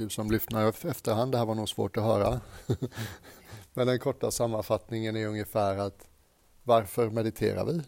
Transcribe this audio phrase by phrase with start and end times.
[0.00, 2.40] Du som lyssnar efterhand, det här var nog svårt att höra.
[3.74, 6.08] Men den korta sammanfattningen är ungefär att
[6.62, 7.82] varför mediterar vi?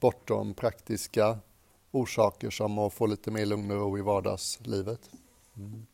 [0.00, 1.38] Bortom praktiska
[1.90, 5.10] orsaker som att få lite mer lugn och ro i vardagslivet.
[5.56, 5.86] Mm.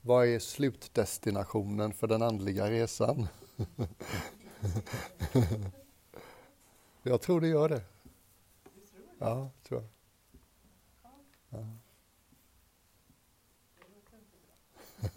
[0.00, 3.28] Vad är slutdestinationen för den andliga resan?
[7.02, 7.82] jag tror det gör det.
[9.18, 9.88] Ja, tror jag.
[11.48, 11.66] Ja.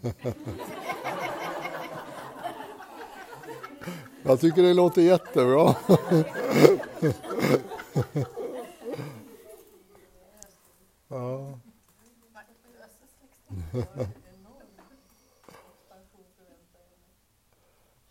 [4.22, 5.74] Jag tycker det låter jättebra.
[11.08, 11.58] ja.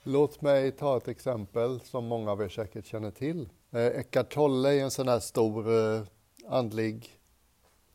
[0.03, 3.49] Låt mig ta ett exempel som många av er säkert känner till.
[3.71, 6.01] Eh, Eckart Tolle är en sån här stor eh,
[6.47, 7.19] andlig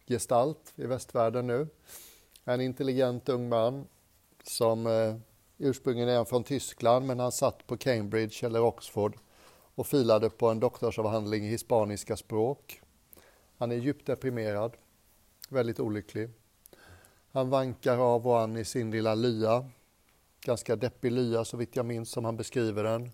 [0.06, 1.68] gestalt i västvärlden nu.
[2.44, 3.86] En intelligent ung man
[4.42, 5.16] som eh,
[5.58, 9.16] ursprungligen är från Tyskland men han satt på Cambridge eller Oxford
[9.74, 12.80] och filade på en doktorsavhandling i hispaniska språk.
[13.58, 14.76] Han är djupt deprimerad,
[15.48, 16.30] väldigt olycklig.
[17.32, 19.70] Han vankar av och an i sin lilla lya,
[20.40, 23.10] ganska deppig lya så vitt jag minns som han beskriver den.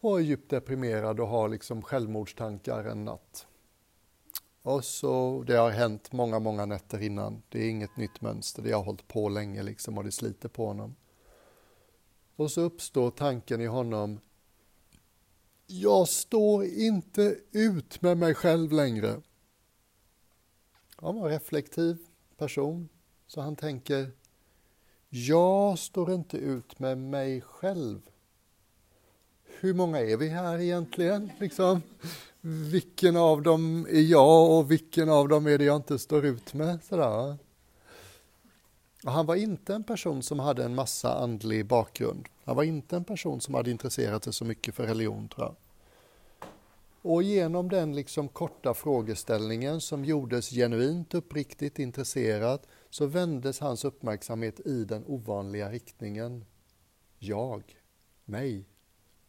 [0.00, 3.46] Och är djupt deprimerad och har liksom självmordstankar en natt.
[4.62, 7.42] Och så, det har hänt många, många nätter innan.
[7.48, 8.62] Det är inget nytt mönster.
[8.62, 10.94] Det har hållit på länge liksom och det sliter på honom.
[12.36, 14.20] Och så uppstår tanken i honom.
[15.66, 19.22] Jag står inte ut med mig själv längre.
[20.96, 21.98] Han var en reflektiv
[22.36, 22.88] person,
[23.26, 24.10] så han tänker.
[25.08, 28.00] Jag står inte ut med mig själv.
[29.60, 31.30] Hur många är vi här egentligen?
[31.40, 31.82] Liksom?
[32.40, 36.54] Vilken av dem är jag och vilken av dem är det jag inte står ut
[36.54, 36.84] med.
[36.84, 37.36] Sådär.
[39.04, 42.28] Och han var inte en person som hade en massa andlig bakgrund.
[42.44, 45.54] Han var inte en person som hade intresserat sig så mycket för religion, tror jag.
[47.02, 54.60] Och genom den liksom korta frågeställningen som gjordes genuint uppriktigt intresserad så vändes hans uppmärksamhet
[54.60, 56.44] i den ovanliga riktningen.
[57.18, 57.62] Jag,
[58.24, 58.64] mig,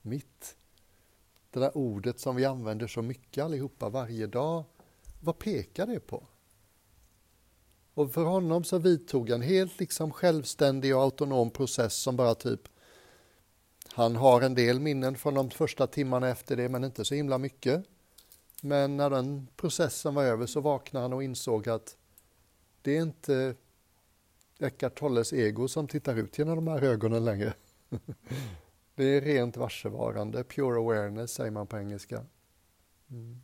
[0.01, 0.55] mitt.
[1.51, 4.63] Det där ordet som vi använder så mycket allihopa varje dag,
[5.19, 6.27] vad pekar det på?
[7.93, 12.61] Och för honom så vidtog en helt liksom självständig och autonom process som bara typ
[13.93, 17.37] han har en del minnen från de första timmarna efter det, men inte så himla
[17.37, 17.85] mycket.
[18.61, 21.97] Men när den processen var över så vaknade han och insåg att
[22.81, 23.55] det är inte
[24.59, 27.53] Eckart Tolles ego som tittar ut genom de här ögonen längre.
[28.99, 32.25] Det är rent varsevarande, pure awareness säger man på engelska.
[33.11, 33.41] Mm.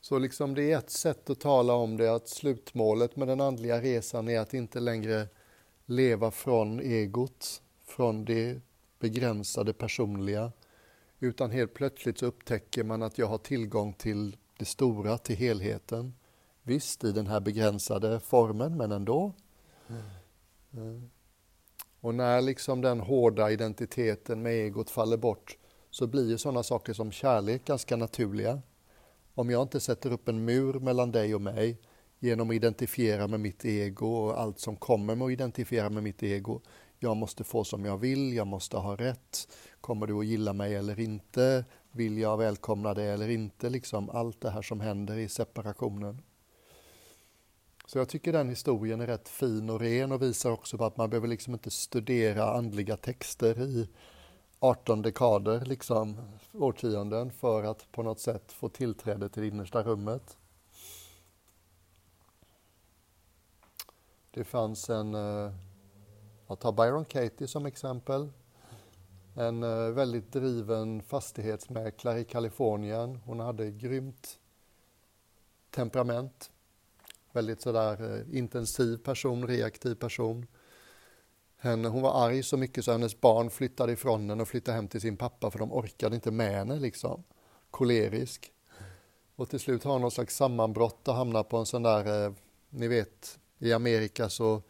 [0.00, 3.80] Så liksom det är ett sätt att tala om det, att slutmålet med den andliga
[3.80, 5.28] resan är att inte längre
[5.86, 8.60] leva från egot, från det
[8.98, 10.52] begränsade personliga,
[11.18, 16.14] utan helt plötsligt så upptäcker man att jag har tillgång till det stora, till helheten.
[16.62, 19.32] Visst, i den här begränsade formen, men ändå.
[19.88, 20.02] Mm.
[20.72, 21.10] Mm.
[22.06, 25.58] Och när liksom den hårda identiteten med egot faller bort
[25.90, 28.62] så blir ju sådana saker som kärlek ganska naturliga.
[29.34, 31.80] Om jag inte sätter upp en mur mellan dig och mig
[32.18, 36.22] genom att identifiera med mitt ego och allt som kommer med att identifiera med mitt
[36.22, 36.60] ego.
[36.98, 39.48] Jag måste få som jag vill, jag måste ha rätt.
[39.80, 41.64] Kommer du att gilla mig eller inte?
[41.90, 43.70] Vill jag välkomna dig eller inte?
[43.70, 46.22] Liksom allt det här som händer i separationen.
[47.86, 50.96] Så jag tycker den historien är rätt fin och ren och visar också på att
[50.96, 53.88] man behöver liksom inte studera andliga texter i
[54.58, 56.16] 18 dekader, liksom
[56.52, 60.38] årtionden, för att på något sätt få tillträde till det innersta rummet.
[64.30, 65.52] Det fanns en, eh,
[66.46, 68.28] jag tar Byron Katie som exempel,
[69.34, 73.20] en eh, väldigt driven fastighetsmäklare i Kalifornien.
[73.24, 74.38] Hon hade grymt
[75.70, 76.50] temperament
[77.36, 80.46] väldigt sådär eh, intensiv person, reaktiv person.
[81.58, 84.88] Henne, hon var arg så mycket så hennes barn flyttade ifrån henne och flyttade hem
[84.88, 87.24] till sin pappa för de orkade inte med henne liksom.
[87.70, 88.52] Kolerisk.
[89.36, 92.32] Och till slut har hon någon slags sammanbrott och hamnar på en sån där, eh,
[92.70, 94.62] ni vet, i Amerika så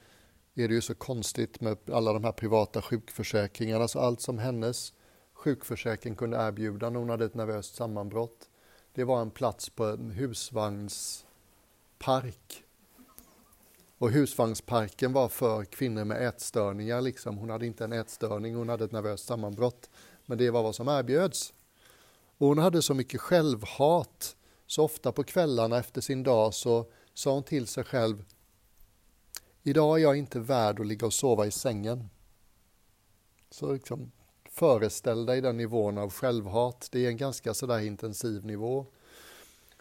[0.55, 4.93] är det ju så konstigt med alla de här privata sjukförsäkringarna, så allt som hennes
[5.33, 8.49] sjukförsäkring kunde erbjuda när hon hade ett nervöst sammanbrott,
[8.93, 12.66] det var en plats på en husvagnspark.
[13.99, 17.01] Och husvagnsparken var för kvinnor med ätstörningar.
[17.01, 17.39] Liksom.
[17.39, 19.91] Hon hade inte en ätstörning, hon hade ett nervöst sammanbrott.
[20.27, 21.55] Men det var vad som erbjöds.
[22.39, 27.33] Och hon hade så mycket självhat, så ofta på kvällarna efter sin dag så sa
[27.33, 28.25] hon till sig själv
[29.69, 32.09] Idag är jag inte värd att ligga och sova i sängen.
[33.51, 34.13] Så liksom,
[34.51, 36.89] föreställ dig den nivån av självhat.
[36.93, 38.87] Det är en ganska sådär intensiv nivå.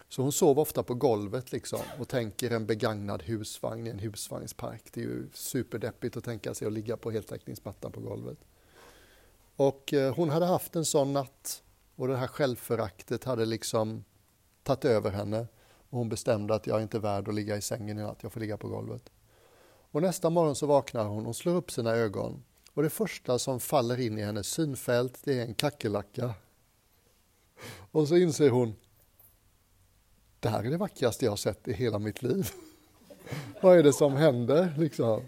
[0.08, 4.82] Så hon sov ofta på golvet liksom och tänker en begagnad husvagn i en husvagnspark.
[4.92, 8.38] Det är ju superdeppigt att tänka sig att ligga på heltäckningsmattan på golvet.
[9.56, 11.62] Och eh, hon hade haft en sån natt
[11.96, 14.04] och det här självföraktet hade liksom
[14.62, 15.46] tagit över henne
[15.90, 18.32] och hon bestämde att jag är inte värd att ligga i sängen i natt, jag
[18.32, 19.10] får ligga på golvet.
[19.90, 22.42] Och nästa morgon så vaknar hon och slår upp sina ögon
[22.74, 26.34] och det första som faller in i hennes synfält det är en kackerlacka.
[27.90, 28.74] Och så inser hon,
[30.40, 32.50] det här är det vackraste jag har sett i hela mitt liv.
[33.62, 35.22] Vad är det som händer liksom?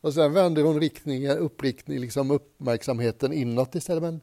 [0.00, 4.02] Och sen vänder hon riktningen, uppriktning, liksom uppmärksamheten inåt istället.
[4.02, 4.20] Men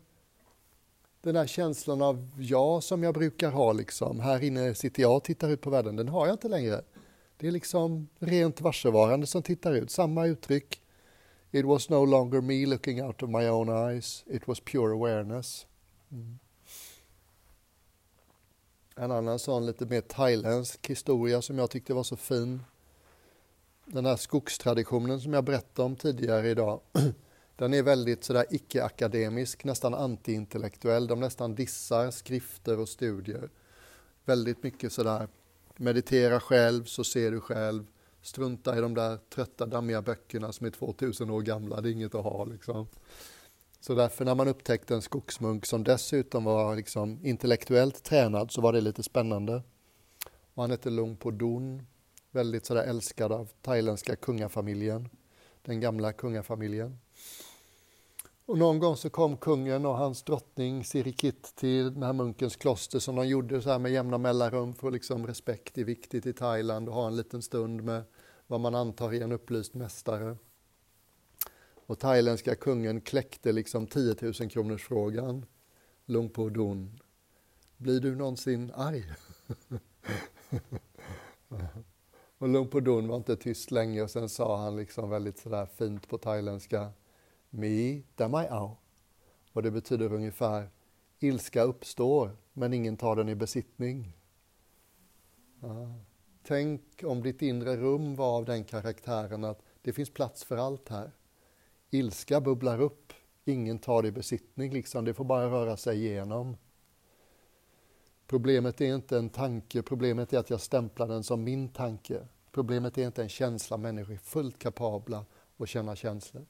[1.21, 5.23] den här känslan av jag som jag brukar ha, liksom, här inne sitter jag och
[5.23, 6.81] tittar ut på världen, den har jag inte längre.
[7.37, 10.81] Det är liksom rent varsevarande som tittar ut, samma uttryck.
[11.51, 15.65] It was no longer me looking out of my own eyes, it was pure awareness.
[16.11, 16.39] Mm.
[18.99, 22.63] En annan sån lite mer thailändsk historia som jag tyckte var så fin.
[23.85, 26.79] Den här skogstraditionen som jag berättade om tidigare idag.
[27.55, 31.07] Den är väldigt sådär icke-akademisk, nästan antiintellektuell.
[31.07, 33.49] De nästan dissar skrifter och studier.
[34.25, 35.27] Väldigt mycket sådär,
[35.75, 37.85] meditera själv så ser du själv.
[38.21, 42.15] Strunta i de där trötta dammiga böckerna som är 2000 år gamla, det är inget
[42.15, 42.87] att ha liksom.
[43.79, 48.73] Så därför när man upptäckte en skogsmunk som dessutom var liksom intellektuellt tränad så var
[48.73, 49.63] det lite spännande.
[50.53, 51.87] Och han hette Lung Podun,
[52.31, 55.09] väldigt sådär älskad av thailändska kungafamiljen,
[55.61, 56.97] den gamla kungafamiljen.
[58.45, 62.99] Och någon gång så kom kungen och hans drottning Sirikit till den här munkens kloster
[62.99, 66.89] som de gjorde så här med jämna mellanrum för liksom respekt är viktigt i Thailand
[66.89, 68.03] och ha en liten stund med
[68.47, 70.37] vad man antar är en upplyst mästare.
[71.87, 75.45] Och thailändska kungen kläckte liksom 10 000 kronors frågan.
[76.05, 76.99] Lungpo Dun.
[77.77, 79.03] Blir du någonsin arg?
[82.37, 86.07] och Lungpo Dun var inte tyst länge och sen sa han liksom väldigt sådär fint
[86.07, 86.91] på thailändska.
[87.49, 88.77] Mi damai ao.
[89.53, 90.69] Och det betyder ungefär
[91.19, 94.17] ilska uppstår men ingen tar den i besittning.
[95.59, 95.93] Ja.
[96.43, 100.89] Tänk om ditt inre rum var av den karaktären att det finns plats för allt
[100.89, 101.11] här
[101.89, 103.13] ilska bubblar upp.
[103.45, 105.05] Ingen tar det i besittning, liksom.
[105.05, 106.57] det får bara röra sig igenom.
[108.27, 112.27] Problemet är inte en tanke, problemet är att jag stämplar den som min tanke.
[112.51, 115.25] Problemet är inte en känsla, människor är fullt kapabla
[115.57, 116.45] att känna känslor.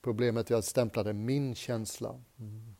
[0.00, 2.20] Problemet är att jag stämplade min känsla.
[2.38, 2.74] Mm.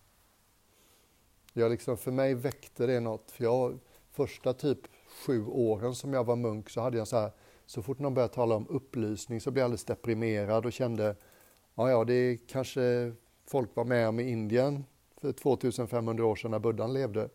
[1.52, 3.78] Jag liksom, för mig väckte det något, för jag,
[4.10, 4.78] första typ
[5.26, 7.30] sju åren som jag var munk så hade jag så här,
[7.66, 11.16] så fort någon började tala om upplysning så blev jag alldeles deprimerad och kände
[11.78, 13.12] Ja, ja, det kanske
[13.46, 14.84] folk var med om i Indien
[15.20, 17.28] för 2500 år sedan när buddhan levde.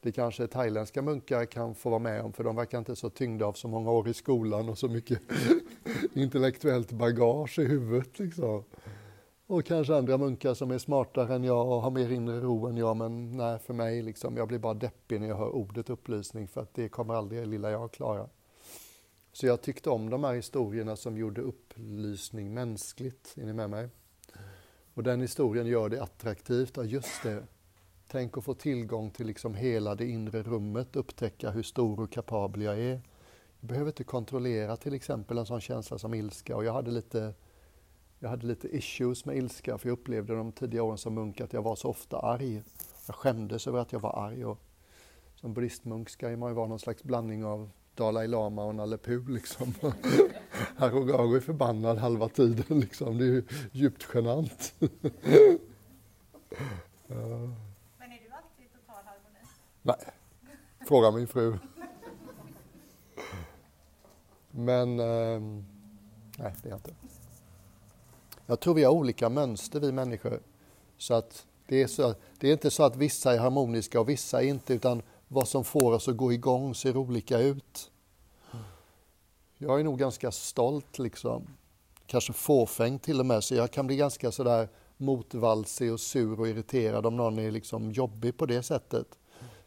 [0.00, 3.46] Det kanske thailändska munkar kan få vara med om för de verkar inte så tyngda
[3.46, 5.20] av så många år i skolan och så mycket
[6.14, 8.18] intellektuellt bagage i huvudet.
[8.18, 8.64] Liksom.
[9.46, 12.76] Och kanske andra munkar som är smartare än jag och har mer inre ro än
[12.76, 16.48] jag men nej, för mig liksom, jag blir bara deppig när jag hör ordet upplysning
[16.48, 18.28] för att det kommer aldrig lilla jag klara.
[19.32, 23.34] Så jag tyckte om de här historierna som gjorde upplysning mänskligt.
[23.36, 23.88] Är ni med mig?
[24.94, 26.76] Och den historien gör det attraktivt.
[26.76, 27.42] Ja, just det.
[28.08, 32.62] Tänk att få tillgång till liksom hela det inre rummet, upptäcka hur stor och kapabel
[32.62, 33.00] jag är.
[33.60, 37.34] Jag behöver inte kontrollera till exempel en sån känsla som ilska och jag hade lite
[38.18, 41.52] jag hade lite issues med ilska för jag upplevde de tidiga åren som munk att
[41.52, 42.62] jag var så ofta arg.
[43.06, 44.58] Jag skämdes över att jag var arg och
[45.34, 49.30] som buddhistmunk ska man ju vara någon slags blandning av Dalai Lama och Nalle Puh
[49.30, 49.74] liksom.
[50.76, 53.18] Harugaru är förbannad halva tiden liksom.
[53.18, 54.74] Det är ju djupt genant.
[54.78, 54.92] Men
[57.98, 59.44] är du alltid i total harmoni?
[59.82, 59.96] Nej,
[60.86, 61.58] fråga min fru.
[64.50, 65.40] Men eh,
[66.38, 66.94] nej, det är jag inte.
[68.46, 70.40] Jag tror vi har olika mönster vi människor.
[70.98, 74.42] Så att det är, så, det är inte så att vissa är harmoniska och vissa
[74.42, 77.89] inte utan vad som får oss att gå igång ser olika ut.
[79.62, 81.46] Jag är nog ganska stolt, liksom.
[82.06, 86.48] kanske fåfäng till och med, så jag kan bli ganska sådär motvalsig och sur och
[86.48, 89.18] irriterad om någon är liksom jobbig på det sättet.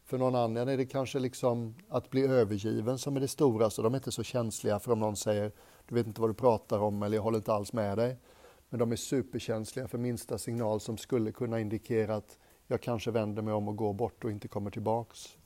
[0.06, 3.82] För någon annan är det kanske liksom att bli övergiven som är det stora, så
[3.82, 5.52] de är inte så känsliga för om någon säger
[5.88, 8.18] du vet inte vad du pratar om eller jag håller inte alls med dig.
[8.70, 13.42] Men de är superkänsliga för minsta signal som skulle kunna indikera att jag kanske vänder
[13.42, 15.38] mig om och går bort och inte kommer tillbaks.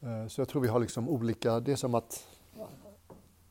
[0.00, 2.35] Eh, så jag tror vi har liksom olika, det är som att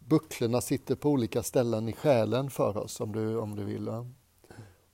[0.06, 3.90] bucklorna sitter på olika ställen i själen för oss om du, om du vill.
[3.90, 4.08] Va?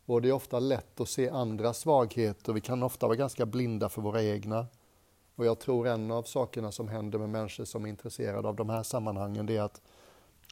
[0.06, 2.54] Och det är ofta lätt att se andra svagheter.
[2.54, 4.68] Vi kan ofta vara ganska blinda för våra egna.
[5.36, 8.70] Och jag tror en av sakerna som händer med människor som är intresserade av de
[8.70, 9.82] här sammanhangen, det är att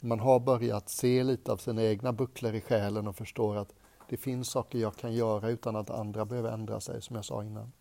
[0.02, 3.74] man har börjat se lite av sina egna bucklor i själen och förstår att
[4.10, 7.44] det finns saker jag kan göra utan att andra behöver ändra sig, som jag sa
[7.44, 7.72] innan.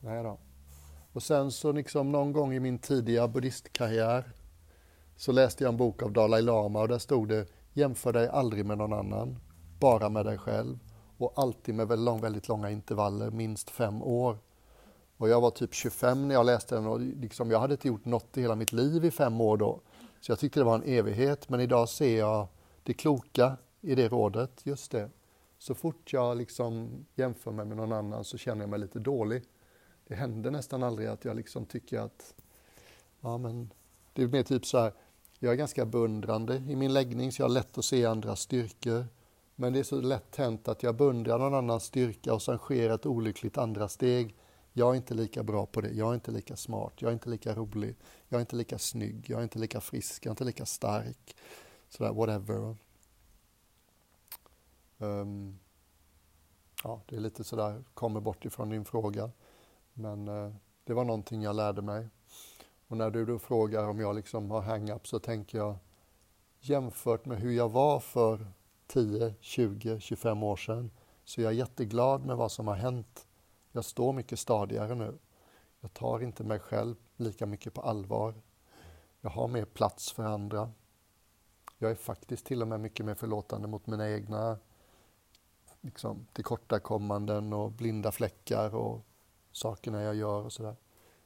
[0.00, 0.38] Nej då.
[1.12, 4.32] Och sen så liksom någon gång i min tidiga buddhistkarriär
[5.20, 8.66] så läste jag en bok av Dalai Lama och där stod det Jämför dig aldrig
[8.66, 9.38] med någon annan,
[9.80, 10.78] bara med dig själv
[11.18, 14.38] och alltid med väldigt, lång, väldigt långa intervaller, minst fem år.
[15.16, 18.04] Och jag var typ 25 när jag läste den och liksom, jag hade inte gjort
[18.04, 19.80] något i hela mitt liv i fem år då.
[20.20, 22.46] Så jag tyckte det var en evighet, men idag ser jag
[22.82, 25.10] det kloka i det rådet, just det.
[25.58, 29.42] Så fort jag liksom jämför mig med någon annan så känner jag mig lite dålig.
[30.08, 32.34] Det händer nästan aldrig att jag liksom tycker att,
[33.20, 33.70] ja men,
[34.12, 34.92] det är mer typ så här,
[35.42, 39.06] jag är ganska beundrande i min läggning så jag har lätt att se andras styrkor.
[39.54, 42.90] Men det är så lätt hänt att jag beundrar någon annans styrka och sen sker
[42.90, 44.36] ett olyckligt andra steg.
[44.72, 47.28] Jag är inte lika bra på det, jag är inte lika smart, jag är inte
[47.28, 47.96] lika rolig,
[48.28, 51.36] jag är inte lika snygg, jag är inte lika frisk, jag är inte lika stark.
[51.88, 52.76] Sådär, whatever.
[54.98, 55.58] Um,
[56.84, 59.30] ja, det är lite sådär, kommer bort ifrån din fråga.
[59.92, 60.54] Men uh,
[60.84, 62.08] det var någonting jag lärde mig.
[62.90, 65.76] Och när du då frågar om jag liksom har hang-up så tänker jag
[66.60, 68.46] jämfört med hur jag var för
[68.86, 70.90] 10, 20, 25 år sedan
[71.24, 73.26] så jag är jätteglad med vad som har hänt.
[73.72, 75.18] Jag står mycket stadigare nu.
[75.80, 78.34] Jag tar inte mig själv lika mycket på allvar.
[79.20, 80.72] Jag har mer plats för andra.
[81.78, 84.58] Jag är faktiskt till och med mycket mer förlåtande mot mina egna
[85.80, 89.00] liksom, tillkortakommanden och blinda fläckar och
[89.52, 90.76] sakerna jag gör och sådär.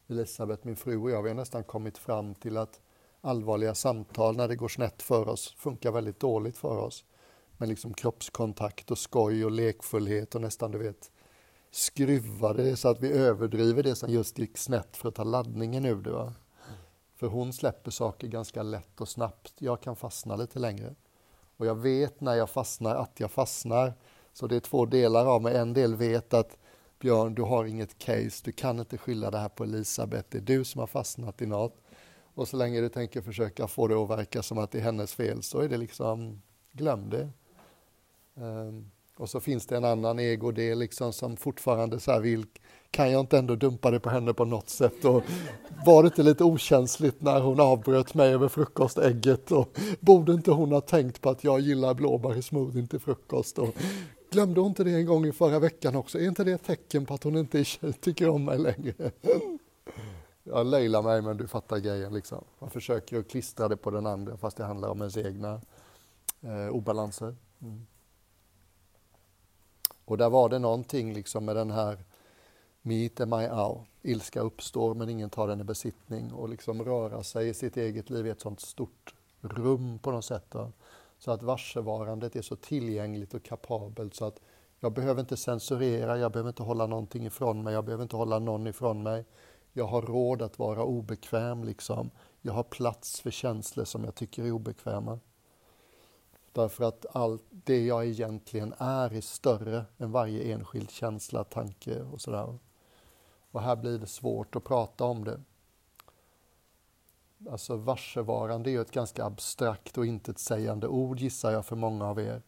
[0.09, 2.81] Elisabeth, min fru och jag, vi har nästan kommit fram till att
[3.21, 7.05] allvarliga samtal när det går snett för oss funkar väldigt dåligt för oss.
[7.57, 11.11] Men liksom kroppskontakt och skoj och lekfullhet och nästan du vet
[11.71, 15.85] skruva det så att vi överdriver det som just gick snett för att ta laddningen
[15.85, 16.11] ur det.
[16.11, 16.33] Va?
[17.17, 19.53] För hon släpper saker ganska lätt och snabbt.
[19.59, 20.95] Jag kan fastna lite längre.
[21.57, 23.95] Och jag vet när jag fastnar att jag fastnar.
[24.33, 25.57] Så det är två delar av mig.
[25.57, 26.59] En del vet att
[27.05, 30.43] Björn, du har inget case, du kan inte skylla det här på Elisabeth, det är
[30.43, 31.77] du som har fastnat i något.
[32.35, 35.15] Och så länge du tänker försöka få det att verka som att det är hennes
[35.15, 36.43] fel så är det liksom,
[36.73, 37.29] glöm det.
[38.35, 42.47] Um, och så finns det en annan egodel liksom som fortfarande så här vill,
[42.91, 45.05] kan jag inte ändå dumpa det på henne på något sätt?
[45.05, 45.23] Och
[45.87, 49.53] var det inte lite okänsligt när hon avbröt mig över frukostägget?
[49.53, 53.59] Och borde inte hon ha tänkt på att jag gillar blåbär i smoothien till frukost?
[53.59, 53.77] Och
[54.35, 56.19] Glömde hon inte det en gång i förra veckan också?
[56.19, 57.65] Är inte det ett tecken på att hon inte
[58.01, 59.11] tycker om mig längre?
[60.43, 62.15] Jag löjlar mig, men du fattar grejen.
[62.15, 62.45] Liksom.
[62.59, 65.61] Man försöker att klistra det på den andra fast det handlar om ens egna
[66.41, 67.37] eh, obalanser.
[67.63, 67.87] Mm.
[70.05, 72.05] Och där var det någonting liksom med den här
[72.83, 73.81] meet and my out.
[74.03, 78.11] Ilska uppstår men ingen tar den i besittning och liksom röra sig i sitt eget
[78.11, 80.47] liv i ett sånt stort rum på något sätt.
[80.49, 80.73] Då.
[81.19, 84.41] Så att varsevarandet är så tillgängligt och kapabelt så att
[84.81, 88.39] jag behöver inte censurera, jag behöver inte hålla någonting ifrån mig, jag behöver inte hålla
[88.39, 89.25] någon ifrån mig.
[89.73, 92.11] Jag har råd att vara obekväm liksom.
[92.43, 95.19] Jag har plats för känslor som jag tycker är obekväma.
[96.53, 102.21] Därför att allt det jag egentligen är är större än varje enskild känsla, tanke och
[102.21, 102.59] sådär.
[103.51, 105.41] Och här blir det svårt att prata om det.
[107.51, 112.21] Alltså varsevarande är ju ett ganska abstrakt och intetsägande ord gissar jag för många av
[112.21, 112.43] er.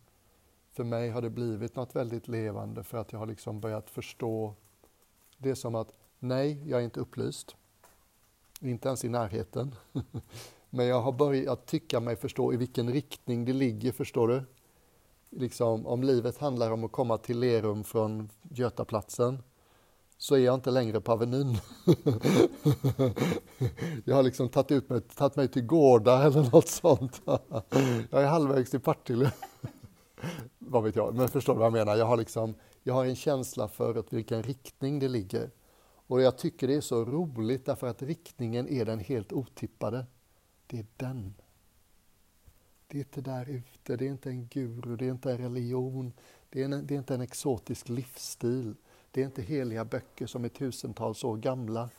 [0.72, 4.54] För mig har det blivit något väldigt levande för att jag har liksom börjat förstå
[5.38, 7.56] det är som att nej, jag är inte upplyst.
[8.60, 9.74] Inte ens i närheten.
[10.70, 14.42] Men jag har börjat tycka mig förstå i vilken riktning det ligger, förstår du?
[15.30, 19.42] Liksom, om livet handlar om att komma till Lerum från Götaplatsen
[20.18, 21.56] så är jag inte längre på Avenyn.
[24.04, 27.22] jag har liksom tagit, ut mig, tagit mig till Gårda eller något sånt.
[28.10, 29.32] jag är halvvägs till Partille.
[30.58, 31.96] vad vet jag, men förstår du vad jag menar?
[31.96, 35.50] Jag har, liksom, jag har en känsla för att vilken riktning det ligger.
[36.06, 40.06] Och jag tycker det är så roligt därför att riktningen är den helt otippade.
[40.66, 41.34] Det är den.
[42.86, 46.12] Det är inte där ute, det är inte en guru, det är inte en religion,
[46.50, 48.74] det är, en, det är inte en exotisk livsstil.
[49.16, 51.90] Det är inte heliga böcker som är tusentals år gamla.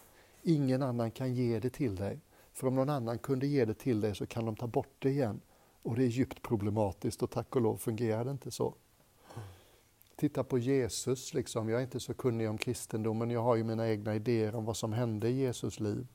[0.44, 2.20] Ingen annan kan ge det till dig.
[2.54, 5.10] För om någon annan kunde ge det till dig så kan de ta bort det
[5.10, 5.42] igen.
[5.82, 8.74] Och det är djupt problematiskt och tack och lov fungerar det inte så.
[10.16, 11.70] Titta på Jesus, liksom.
[11.70, 14.78] jag är inte så kunnig om kristendomen, jag har ju mina egna idéer om vad
[14.78, 16.08] som hände i Jesus liv.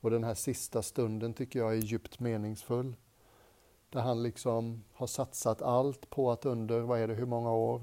[0.00, 2.96] Och den här sista stunden tycker jag är djupt meningsfull.
[3.90, 7.82] Där han liksom har satsat allt på att under, vad är det, hur många år?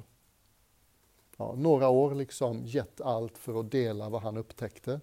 [1.39, 5.01] Ja, några år liksom gett allt för att dela vad han upptäckte.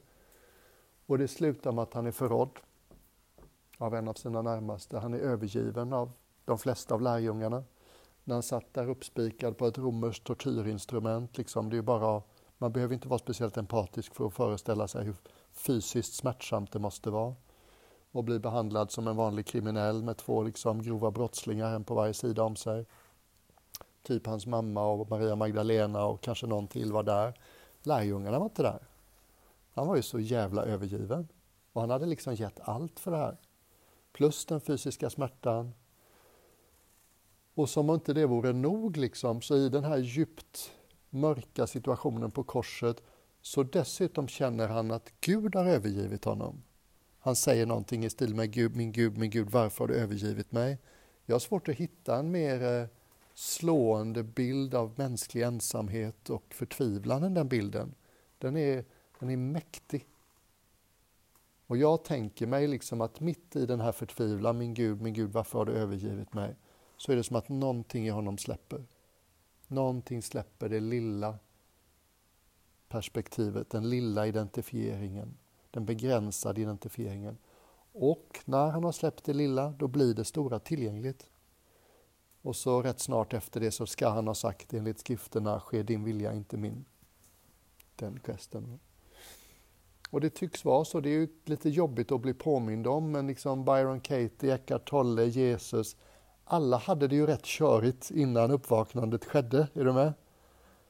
[1.07, 2.59] Och det slutar med att han är förrådd
[3.79, 4.99] av en av sina närmaste.
[4.99, 6.13] Han är övergiven av
[6.45, 7.65] de flesta av lärjungarna.
[8.25, 11.39] När han satt där uppspikad på ett romerskt tortyrinstrument.
[11.39, 12.23] Liksom, det är bara,
[12.59, 15.17] man behöver inte vara speciellt empatisk för att föreställa sig hur
[15.53, 17.35] fysiskt smärtsamt det måste vara.
[18.13, 22.15] Och bli behandlad som en vanlig kriminell med två liksom, grova brottslingar, en på varje
[22.15, 22.87] sida om sig.
[24.07, 27.35] Typ hans mamma och Maria Magdalena och kanske någon till var där.
[27.83, 28.89] Lärjungarna var inte där.
[29.75, 31.29] Han var ju så jävla övergiven.
[31.73, 33.37] Och han hade liksom gett allt för det här.
[34.13, 35.73] Plus den fysiska smärtan.
[37.55, 40.73] Och som om inte det vore nog, liksom, så i den här djupt
[41.11, 43.03] mörka situationen på korset
[43.43, 46.63] så dessutom känner han att Gud har övergivit honom.
[47.19, 50.53] Han säger någonting i stil med Gud, min Gud, min Gud, varför har du övergivit
[50.53, 50.79] mig?
[51.25, 52.89] Jag har svårt att hitta en mer eh,
[53.39, 57.95] slående bild av mänsklig ensamhet och förtvivlan än den bilden.
[58.39, 58.85] Den är,
[59.19, 60.07] den är mäktig.
[61.67, 65.33] Och jag tänker mig liksom att mitt i den här förtvivlan, min Gud, min Gud,
[65.33, 66.57] varför har du övergivit mig?
[66.97, 68.85] Så är det som att någonting i honom släpper.
[69.69, 71.39] Någonting släpper det lilla
[72.89, 75.37] perspektivet, den lilla identifieringen,
[75.71, 77.39] den begränsade identifieringen.
[77.93, 81.31] Och när han har släppt det lilla, då blir det stora tillgängligt.
[82.47, 86.05] Och så rätt snart efter det så ska han ha sagt enligt skrifterna, ske din
[86.05, 86.85] vilja, inte min.
[87.97, 88.79] Den gesten.
[90.11, 91.01] Och det tycks vara så.
[91.01, 95.25] Det är ju lite jobbigt att bli påmind om, men liksom Byron Katie, Eckart Tolle,
[95.25, 95.97] Jesus,
[96.45, 99.69] alla hade det ju rätt körigt innan uppvaknandet skedde.
[99.75, 100.13] Är du med?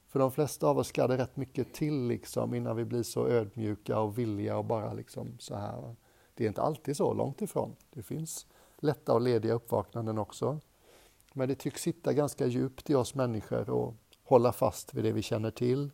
[0.09, 3.27] För de flesta av oss ska det rätt mycket till liksom innan vi blir så
[3.27, 5.95] ödmjuka och villiga och bara liksom så här.
[6.35, 7.77] Det är inte alltid så, långt ifrån.
[7.91, 8.47] Det finns
[8.79, 10.61] lätta och lediga uppvaknanden också.
[11.37, 15.23] Men det tycks sitta ganska djupt i oss människor och hålla fast vid det vi
[15.23, 15.91] känner till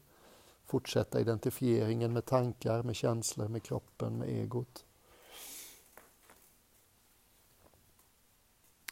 [0.64, 4.84] fortsätta identifieringen med tankar, med känslor, med kroppen, med egot.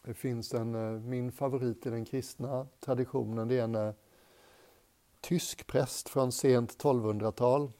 [0.04, 3.94] Det finns en, eh, min favorit i den kristna traditionen, det är en eh,
[5.20, 7.72] tysk präst från sent 1200-tal,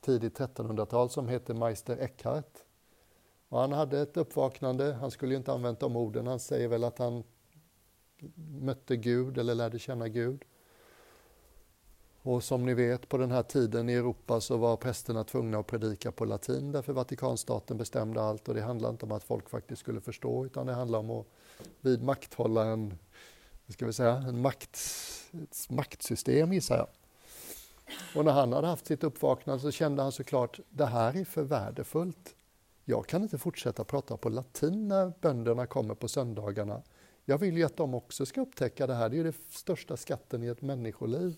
[0.00, 2.64] tidigt 1300-tal som heter Meister Eckhart.
[3.48, 6.84] Och han hade ett uppvaknande, han skulle ju inte använt de orden, han säger väl
[6.84, 7.24] att han
[8.60, 10.44] mötte Gud eller lärde känna Gud.
[12.22, 15.66] Och som ni vet, på den här tiden i Europa så var prästerna tvungna att
[15.66, 19.80] predika på latin därför Vatikanstaten bestämde allt och det handlade inte om att folk faktiskt
[19.80, 21.26] skulle förstå utan det handlade om att
[21.80, 22.98] vidmakthålla en,
[23.68, 24.80] ska vi säga, en makt,
[25.42, 26.88] ett maktsystem gissar jag.
[28.16, 31.42] Och när han hade haft sitt uppvaknande så kände han såklart, det här är för
[31.42, 32.34] värdefullt.
[32.84, 36.82] Jag kan inte fortsätta prata på latin när bönderna kommer på söndagarna.
[37.30, 39.96] Jag vill ju att de också ska upptäcka det här, det är ju den största
[39.96, 41.34] skatten i ett människoliv.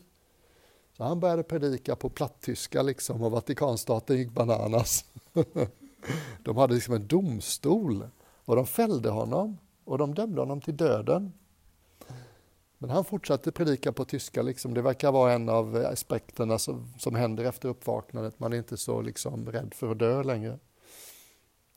[0.96, 5.04] Så han började predika på plattyska liksom och Vatikanstaten gick bananas.
[6.42, 8.08] de hade liksom en domstol
[8.44, 11.32] och de fällde honom och de dömde honom till döden.
[12.78, 14.42] Men han fortsatte predika på tyska.
[14.42, 14.74] Liksom.
[14.74, 18.38] Det verkar vara en av aspekterna som, som händer efter uppvaknandet.
[18.38, 20.58] Man är inte så liksom, rädd för att dö längre.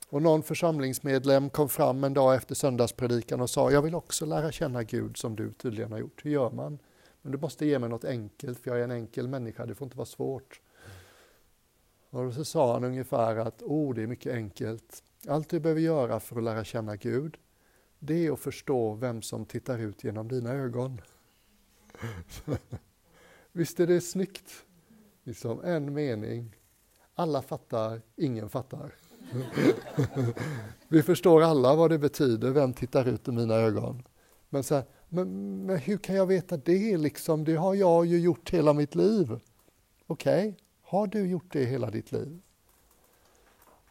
[0.09, 4.51] Och någon församlingsmedlem kom fram en dag efter söndagspredikan och sa, jag vill också lära
[4.51, 6.25] känna Gud som du tydligen har gjort.
[6.25, 6.79] Hur gör man?
[7.21, 9.85] Men du måste ge mig något enkelt, för jag är en enkel människa, det får
[9.85, 10.61] inte vara svårt.
[12.09, 15.03] Och så sa han ungefär att, oh, det är mycket enkelt.
[15.27, 17.37] Allt du behöver göra för att lära känna Gud,
[17.99, 21.01] det är att förstå vem som tittar ut genom dina ögon.
[23.51, 24.65] Visst är det snyggt?
[25.23, 26.55] Liksom en mening.
[27.15, 28.95] Alla fattar, ingen fattar.
[30.87, 34.03] Vi förstår alla vad det betyder, vem tittar ut i mina ögon.
[34.49, 37.43] Men så här, men, men hur kan jag veta det liksom?
[37.43, 39.39] Det har jag ju gjort hela mitt liv.
[40.07, 40.53] Okej, okay.
[40.81, 42.41] har du gjort det hela ditt liv?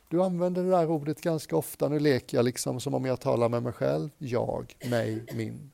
[0.09, 1.89] Du använder det där ordet ganska ofta.
[1.89, 4.11] Nu leker jag liksom som om jag talar med mig själv.
[4.19, 5.71] Jag, mig, min.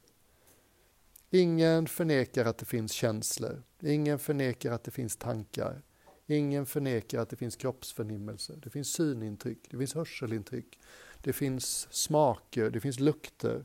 [1.31, 3.63] Ingen förnekar att det finns känslor.
[3.83, 5.83] Ingen förnekar att det finns tankar.
[6.31, 8.57] Ingen förnekar att det finns kroppsförnimmelser.
[8.63, 10.79] Det finns synintryck, det finns hörselintryck,
[11.23, 13.65] det finns smaker, det finns lukter,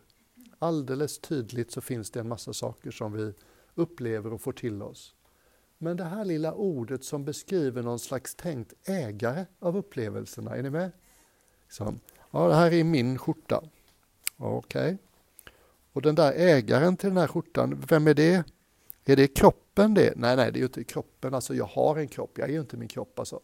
[0.59, 3.33] alldeles tydligt så finns det en massa saker som vi
[3.75, 5.15] upplever och får till oss.
[5.77, 10.69] Men det här lilla ordet som beskriver någon slags tänkt ägare av upplevelserna, är ni
[10.69, 10.91] med?
[11.69, 11.99] Som,
[12.31, 13.63] ja, det här är min skjorta.
[14.37, 14.93] Okej.
[14.93, 14.97] Okay.
[15.93, 18.43] Och den där ägaren till den här skjortan, vem är det?
[19.05, 20.13] Är det kroppen det?
[20.15, 21.33] Nej, nej, det är ju inte kroppen.
[21.33, 23.19] Alltså, jag har en kropp, jag är ju inte min kropp.
[23.19, 23.39] Alltså.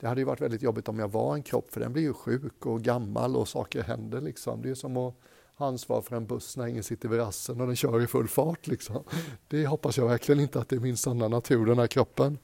[0.00, 2.12] Det hade ju varit väldigt jobbigt om jag var en kropp, för den blir ju
[2.12, 4.62] sjuk och gammal och saker händer liksom.
[4.62, 5.14] Det är som att
[5.56, 8.28] ha ansvar för en buss när ingen sitter vid rassen och den kör i full
[8.28, 9.04] fart liksom.
[9.48, 12.38] Det hoppas jag verkligen inte att det är min sanna natur, den här kroppen.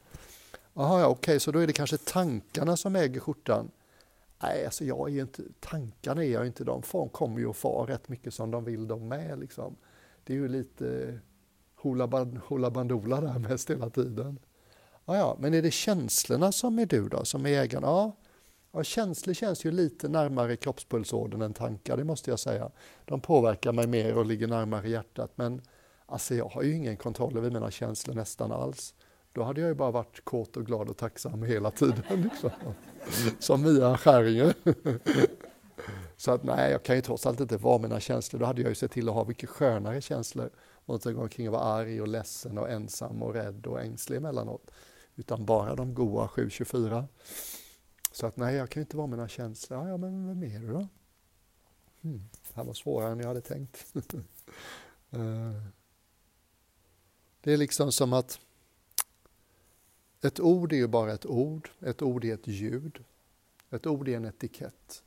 [0.74, 3.70] Jaha, ja, okej, okay, så då är det kanske tankarna som äger skjortan.
[4.42, 8.09] Nej, alltså jag är inte, tankarna är jag inte, de kommer ju att far rätt
[8.09, 9.76] mycket som de vill de med liksom.
[10.24, 11.18] Det är ju lite
[11.83, 14.38] hula bandoola där mest hela tiden.
[15.05, 17.85] Ja, ja, men är det känslorna som är du då, som är ägaren?
[17.85, 18.17] Ja,
[18.73, 22.71] ja, känslor känns ju lite närmare kroppspulsådern än tankar, det måste jag säga.
[23.05, 25.62] De påverkar mig mer och ligger närmare hjärtat, men
[26.07, 28.95] alltså jag har ju ingen kontroll över mina känslor nästan alls.
[29.33, 32.03] Då hade jag ju bara varit kåt och glad och tacksam hela tiden.
[32.23, 32.51] Liksom.
[33.38, 34.55] Som Mia Skäringer.
[36.17, 38.41] Så att nej, jag kan ju trots allt inte vara mina känslor.
[38.41, 40.51] Då hade jag ju sett till att ha mycket skönare känslor.
[40.88, 44.16] Och inte gå omkring och vara arg och ledsen och ensam och rädd och ängslig
[44.16, 44.70] emellanåt.
[45.16, 47.09] Utan bara de goa 724.
[48.12, 49.88] Så att nej, jag kan ju inte vara mina känslor.
[49.88, 50.88] Ja, men vem är du då?
[52.01, 53.94] Hmm, det här var svårare än jag hade tänkt.
[55.11, 55.62] Eh.
[57.40, 58.40] Det är liksom som att
[60.20, 63.05] ett ord är ju bara ett ord, ett ord är ett ljud.
[63.70, 65.05] Ett ord är en etikett.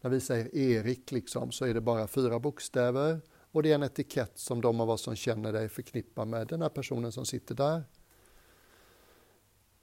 [0.00, 3.20] När vi säger Erik liksom, så är det bara fyra bokstäver
[3.52, 6.62] och det är en etikett som de av oss som känner dig förknippar med den
[6.62, 7.82] här personen som sitter där.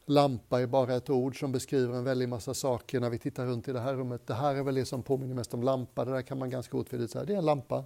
[0.06, 3.68] Lampa är bara ett ord som beskriver en väldig massa saker när vi tittar runt
[3.68, 4.28] i det här rummet.
[4.28, 6.78] Det här är väl det som påminner mest om lampa, det där kan man ganska
[6.78, 7.86] otvetydigt säga, det är en lampa.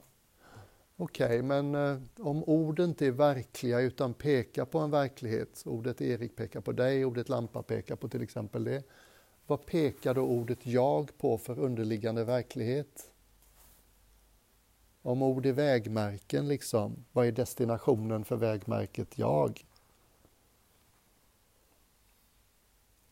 [0.97, 6.01] Okej, okay, men eh, om ord inte är verkliga utan pekar på en verklighet, ordet
[6.01, 8.83] Erik pekar på dig, ordet lampa pekar på till exempel det.
[9.47, 13.11] Vad pekar då ordet jag på för underliggande verklighet?
[15.01, 19.65] Om ord är vägmärken, liksom, vad är destinationen för vägmärket jag?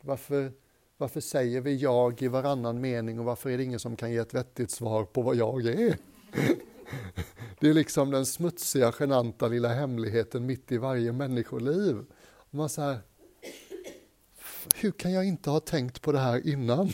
[0.02, 0.52] Varför,
[0.98, 4.18] varför säger vi jag i varannan mening och varför är det ingen som kan ge
[4.18, 5.98] ett vettigt svar på vad jag är?
[7.60, 12.06] Det är liksom den smutsiga, genanta lilla hemligheten mitt i varje människoliv.
[12.22, 13.00] Och man så här,
[14.76, 16.90] hur kan jag inte ha tänkt på det här innan?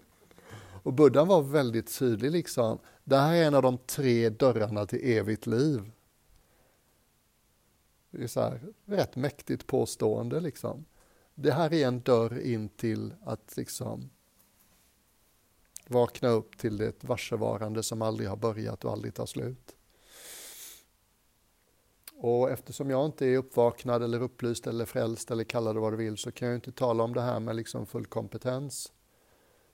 [0.82, 2.78] Och Buddha var väldigt tydlig liksom.
[3.08, 5.90] Det här är en av de tre dörrarna till evigt liv.
[8.10, 10.84] Det är så här, rätt mäktigt påstående liksom.
[11.34, 14.10] Det här är en dörr in till att liksom
[15.86, 19.76] vakna upp till det varsevarande som aldrig har börjat och aldrig tar slut.
[22.14, 25.96] Och eftersom jag inte är uppvaknad eller upplyst eller frälst eller kalla det vad du
[25.96, 28.92] vill så kan jag inte tala om det här med liksom full kompetens.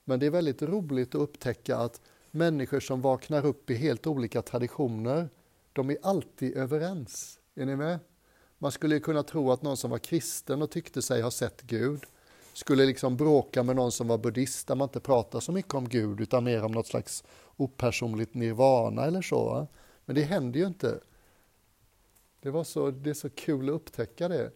[0.04, 2.00] Men det är väldigt roligt att upptäcka att
[2.34, 5.28] människor som vaknar upp i helt olika traditioner,
[5.72, 7.40] de är alltid överens.
[7.54, 7.98] Är ni med?
[8.58, 12.04] Man skulle kunna tro att någon som var kristen och tyckte sig ha sett Gud
[12.52, 15.88] skulle liksom bråka med någon som var buddhist där man inte pratar så mycket om
[15.88, 17.24] Gud utan mer om något slags
[17.56, 19.66] opersonligt nirvana eller så.
[20.04, 21.00] Men det händer ju inte.
[22.40, 24.50] Det, var så, det är så kul att upptäcka det.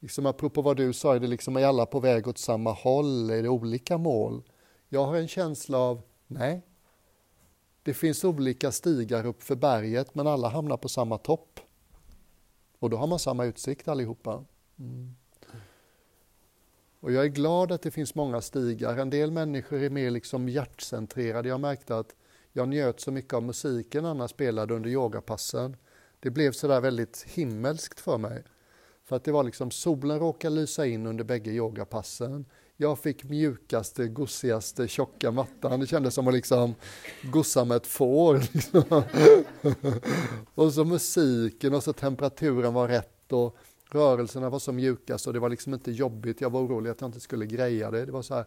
[0.00, 3.30] Liksom apropå vad du sa, är, det liksom, är alla på väg åt samma håll?
[3.30, 4.42] Är det olika mål?
[4.88, 6.62] Jag har en känsla av, nej.
[7.86, 11.60] Det finns olika stigar upp för berget men alla hamnar på samma topp.
[12.78, 14.44] Och då har man samma utsikt allihopa.
[14.78, 15.16] Mm.
[17.00, 18.96] Och jag är glad att det finns många stigar.
[18.96, 21.48] En del människor är mer liksom hjärtcentrerade.
[21.48, 22.14] Jag märkte att
[22.52, 25.76] jag njöt så mycket av musiken Anna spelade under yogapassen.
[26.20, 28.44] Det blev sådär väldigt himmelskt för mig.
[29.04, 32.44] För att det var liksom solen råkade lysa in under bägge yogapassen.
[32.78, 35.80] Jag fick mjukaste, gossigaste, tjocka mattan.
[35.80, 36.74] Det kändes som att liksom
[37.22, 38.38] gossa med ett får.
[38.52, 39.02] Liksom.
[40.54, 43.56] och så musiken och så temperaturen var rätt och
[43.90, 46.40] rörelserna var så mjuka så det var liksom inte jobbigt.
[46.40, 48.04] Jag var orolig att jag inte skulle greja det.
[48.04, 48.44] Det var så här,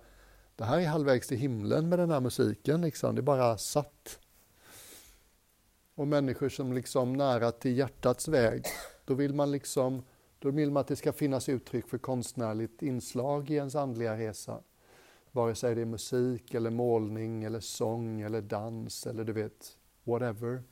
[0.55, 3.15] det här är halvvägs till himlen med den här musiken liksom.
[3.15, 4.19] Det bara satt.
[5.95, 8.65] Och människor som liksom nära till hjärtats väg,
[9.05, 10.03] då vill man liksom
[10.39, 14.59] då vill man att det ska finnas uttryck för konstnärligt inslag i ens andliga resa.
[15.31, 20.63] Vare sig det är musik eller målning eller sång eller dans eller du vet, whatever.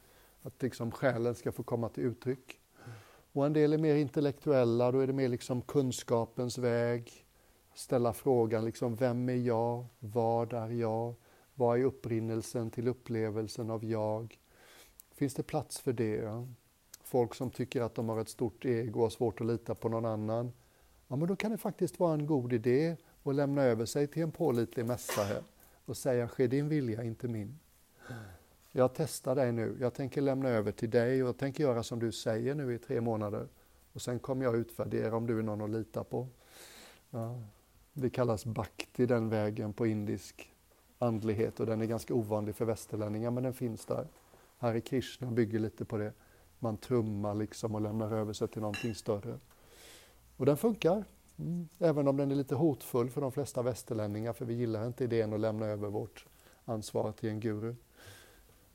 [0.42, 2.60] Att liksom själen ska få komma till uttryck.
[3.32, 7.26] Och en del är mer intellektuella, då är det mer liksom kunskapens väg.
[7.74, 9.86] Ställa frågan liksom, vem är jag?
[10.00, 11.16] Vad är jag?
[11.54, 14.40] Vad är upprinnelsen till upplevelsen av jag?
[15.16, 16.16] Finns det plats för det?
[16.16, 16.48] Ja?
[17.08, 19.90] Folk som tycker att de har ett stort ego och har svårt att lita på
[19.90, 20.52] någon annan.
[21.08, 24.22] Ja, men då kan det faktiskt vara en god idé att lämna över sig till
[24.24, 25.44] en pålitlig mästare
[25.86, 27.60] och säga, ske din vilja, inte min.
[28.72, 29.78] Jag testar dig nu.
[29.80, 32.80] Jag tänker lämna över till dig och jag tänker göra som du säger nu i
[32.80, 33.48] tre månader.
[33.94, 36.28] Och sen kommer jag utvärdera om du är någon att lita på.
[37.10, 37.42] Ja.
[37.94, 40.54] Det kallas bhakti, den vägen på indisk
[41.00, 44.08] andlighet och den är ganska ovanlig för västerlänningar men den finns där.
[44.58, 46.14] Hare Krishna bygger lite på det.
[46.60, 49.40] Man trummar liksom och lämnar över sig till någonting större.
[50.38, 51.04] Och den funkar,
[51.38, 51.68] mm.
[51.80, 55.34] även om den är lite hotfull för de flesta västerlänningar för vi gillar inte idén
[55.34, 56.26] att lämna över vårt
[56.66, 57.76] ansvar till en guru.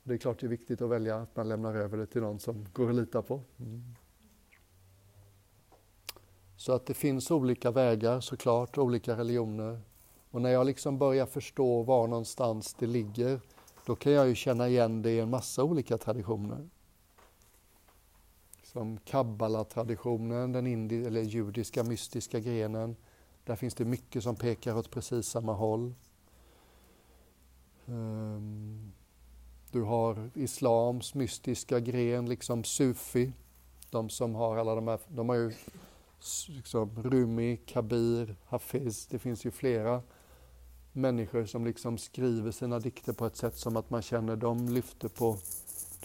[0.03, 2.39] Det är klart det är viktigt att välja att man lämnar över det till någon
[2.39, 3.41] som går att lita på.
[3.59, 3.83] Mm.
[6.57, 9.81] Så att det finns olika vägar såklart, olika religioner.
[10.31, 13.39] Och när jag liksom börjar förstå var någonstans det ligger,
[13.85, 16.69] då kan jag ju känna igen det i en massa olika traditioner.
[18.73, 22.95] Som kabbala-traditionen, den indi eller judiska mystiska grenen.
[23.43, 25.93] Där finns det mycket som pekar åt precis samma håll.
[27.85, 28.91] Um,
[29.71, 33.33] du har islams mystiska gren, liksom sufi.
[33.89, 35.51] De som har alla de här, de har ju
[36.47, 40.01] liksom Rumi, Kabir, Hafiz, det finns ju flera
[40.91, 45.07] människor som liksom skriver sina dikter på ett sätt som att man känner de lyfter
[45.07, 45.37] på,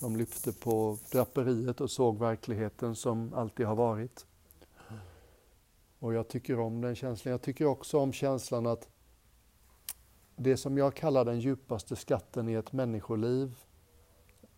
[0.00, 4.26] de lyfte på draperiet och såg verkligheten som alltid har varit.
[5.98, 7.30] Och jag tycker om den känslan.
[7.30, 8.88] Jag tycker också om känslan att
[10.36, 13.54] det som jag kallar den djupaste skatten i ett människoliv,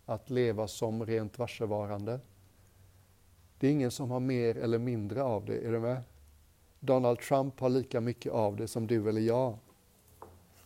[0.05, 2.19] att leva som rent varsevarande.
[3.59, 6.03] Det är ingen som har mer eller mindre av det, är du med?
[6.79, 9.57] Donald Trump har lika mycket av det som du eller jag.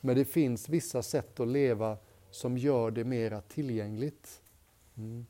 [0.01, 1.97] Men det finns vissa sätt att leva
[2.31, 4.41] som gör det mera tillgängligt.
[4.97, 5.25] Mm.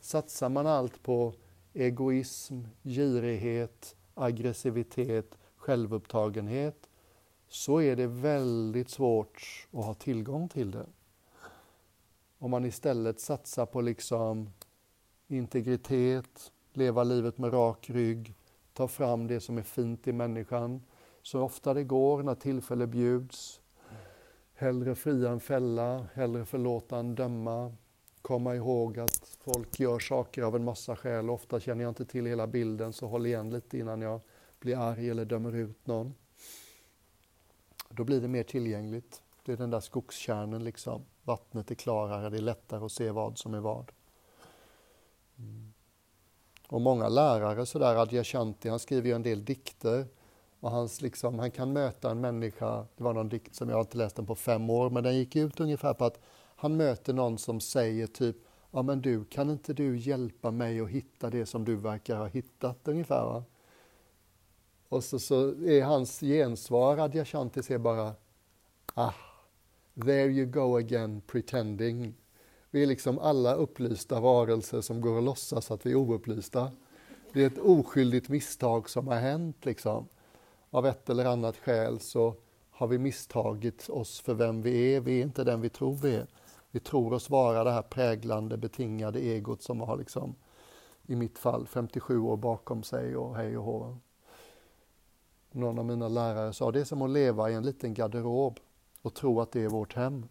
[0.00, 1.34] Satsar man allt på
[1.74, 6.88] egoism, girighet, aggressivitet, självupptagenhet
[7.48, 10.86] så är det väldigt svårt att ha tillgång till det.
[12.38, 14.50] Om man istället satsar på liksom
[15.28, 18.34] integritet, leva livet med rak rygg,
[18.72, 20.82] ta fram det som är fint i människan,
[21.22, 23.60] så ofta det går när tillfälle bjuds.
[24.54, 27.72] Hellre fria än fälla, hellre förlåta än döma.
[28.22, 31.30] Komma ihåg att folk gör saker av en massa skäl.
[31.30, 34.20] Ofta känner jag inte till hela bilden, så håll igen lite innan jag
[34.60, 36.14] blir arg eller dömer ut någon.
[37.88, 39.22] Då blir det mer tillgängligt.
[39.44, 41.04] Det är den där skogskärnen liksom.
[41.22, 43.92] Vattnet är klarare, det är lättare att se vad som är vad.
[45.38, 45.72] Mm.
[46.68, 50.06] Och många lärare, sådär, Adyashanti, han skriver ju en del dikter.
[50.60, 53.96] Och hans, liksom, han kan möta en människa, det var någon dikt som jag inte
[53.96, 56.20] läst den på fem år, men den gick ut ungefär på att
[56.60, 58.36] han möter någon som säger typ
[58.70, 62.26] Ja men du, kan inte du hjälpa mig att hitta det som du verkar ha
[62.26, 63.24] hittat ungefär?
[63.24, 63.44] Va?
[64.88, 68.14] Och så, så är hans gensvar, Adyashanti, är bara
[68.94, 69.12] Ah,
[69.94, 72.14] there you go again pretending.
[72.70, 76.70] Vi är liksom alla upplysta varelser som går och låtsas att vi är oupplysta.
[77.32, 80.08] Det är ett oskyldigt misstag som har hänt liksom.
[80.70, 82.34] Av ett eller annat skäl så
[82.70, 85.00] har vi misstagit oss för vem vi är.
[85.00, 86.26] Vi är inte den vi tror vi är.
[86.70, 90.34] Vi tror oss vara det här präglande, betingade egot som har liksom,
[91.06, 93.96] i mitt fall, 57 år bakom sig och hej och hå.
[95.52, 98.60] Någon av mina lärare sa, det är som att leva i en liten garderob
[99.02, 100.28] och tro att det är vårt hem.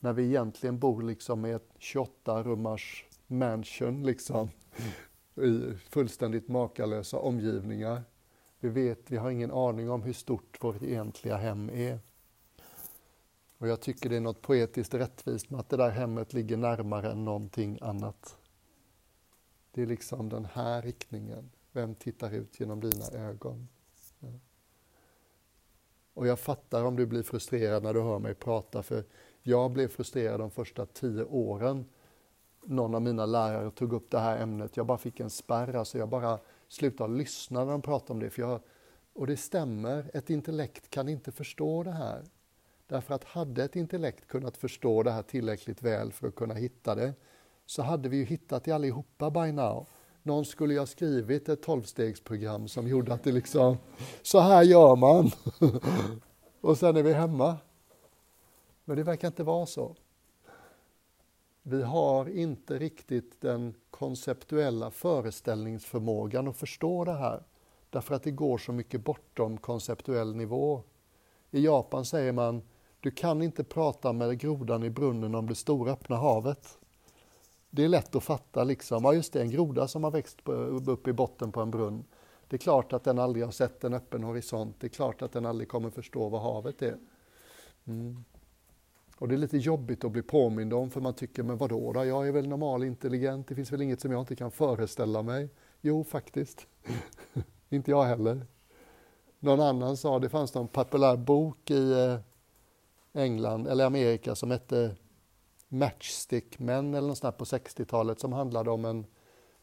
[0.00, 4.50] När vi egentligen bor liksom i ett 28-rummars mansion liksom.
[5.34, 8.02] I fullständigt makalösa omgivningar.
[8.60, 11.98] Vi vet, vi har ingen aning om hur stort vårt egentliga hem är.
[13.58, 17.12] Och jag tycker det är något poetiskt rättvist med att det där hemmet ligger närmare
[17.12, 18.36] än någonting annat.
[19.70, 21.50] Det är liksom den här riktningen.
[21.72, 23.68] Vem tittar ut genom dina ögon?
[26.14, 29.04] Och jag fattar om du blir frustrerad när du hör mig prata, för
[29.42, 31.84] jag blev frustrerad de första tio åren.
[32.64, 34.76] Någon av mina lärare tog upp det här ämnet.
[34.76, 36.38] Jag bara fick en spärr, alltså jag bara
[36.68, 38.30] slutade lyssna när de pratade om det.
[38.30, 38.60] För jag,
[39.12, 42.24] och det stämmer, ett intellekt kan inte förstå det här.
[42.86, 46.94] Därför att hade ett intellekt kunnat förstå det här tillräckligt väl för att kunna hitta
[46.94, 47.14] det,
[47.66, 49.86] så hade vi ju hittat det allihopa by now.
[50.22, 53.76] Någon skulle ju ha skrivit ett tolvstegsprogram som gjorde att det liksom,
[54.22, 55.30] så här gör man.
[56.60, 57.56] och sen är vi hemma.
[58.84, 59.96] Men det verkar inte vara så.
[61.62, 67.42] Vi har inte riktigt den konceptuella föreställningsförmågan att förstå det här.
[67.90, 70.82] Därför att det går så mycket bortom konceptuell nivå.
[71.50, 72.62] I Japan säger man,
[73.06, 76.78] du kan inte prata med grodan i brunnen om det stora öppna havet
[77.70, 80.48] det är lätt att fatta liksom, ja just det, en groda som har växt
[80.86, 82.04] upp i botten på en brunn.
[82.48, 85.32] Det är klart att den aldrig har sett en öppen horisont, det är klart att
[85.32, 86.96] den aldrig kommer förstå vad havet är.
[87.84, 88.24] Mm.
[89.18, 92.04] Och det är lite jobbigt att bli påmind om för man tycker, men vadå då,
[92.04, 95.48] jag är väl normal intelligent, det finns väl inget som jag inte kan föreställa mig?
[95.80, 96.66] Jo, faktiskt.
[97.68, 98.46] inte jag heller.
[99.38, 102.18] Någon annan sa, det fanns någon populär bok i eh,
[103.16, 104.96] England eller Amerika som hette
[105.68, 109.06] Matchstick Men eller något sånt på 60-talet som handlade om en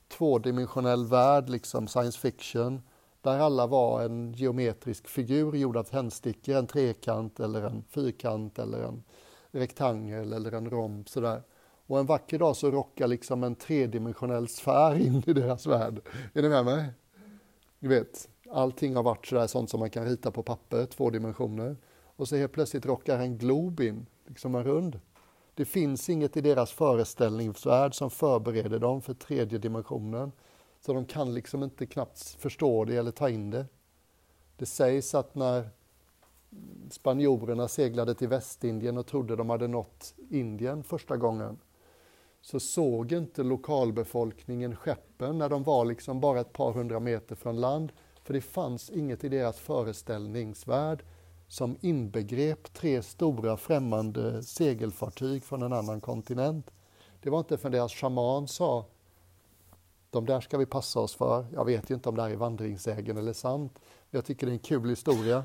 [0.08, 2.82] tvådimensionell värld, liksom science fiction,
[3.22, 8.84] där alla var en geometrisk figur gjord av tändstickor, en trekant eller en fyrkant eller
[8.84, 9.04] en
[9.52, 11.42] rektangel eller en romb sådär.
[11.88, 16.02] Och en vacker dag så rockar liksom en tredimensionell sfär in i deras värld.
[16.34, 16.86] Är ni med mig?
[17.80, 21.78] Du vet, allting har varit sådär sånt som man kan rita på papper, två dimensioner.
[22.16, 25.00] Och så helt plötsligt rockar en glob in, liksom en rund.
[25.56, 30.32] Det finns inget i deras föreställningsvärld som förbereder dem för tredje dimensionen.
[30.80, 33.66] Så de kan liksom inte knappt förstå det eller ta in det.
[34.58, 35.70] Det sägs att när
[36.90, 41.58] spanjorerna seglade till Västindien och trodde de hade nått Indien första gången
[42.42, 47.62] så såg inte lokalbefolkningen skeppen när de var liksom bara ett par hundra meter från
[47.62, 47.92] land.
[48.24, 51.04] För det fanns inget i deras föreställningsvärld
[51.48, 56.72] som inbegrep tre stora främmande segelfartyg från en annan kontinent.
[57.22, 58.86] Det var inte förrän deras shaman sa
[60.14, 61.46] de där ska vi passa oss för.
[61.54, 63.80] Jag vet ju inte om det här är vandringssägen eller sant.
[64.10, 65.44] Men jag tycker det är en kul historia.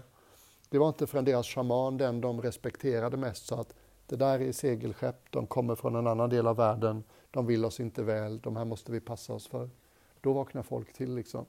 [0.70, 3.74] Det var inte förrän deras shaman, den de respekterade mest, sa att
[4.06, 7.80] det där är segelskepp, de kommer från en annan del av världen, de vill oss
[7.80, 9.70] inte väl, de här måste vi passa oss för.
[10.20, 11.46] Då vaknar folk till liksom.